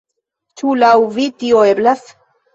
[0.61, 2.05] Ĉu laŭ vi tio eblas?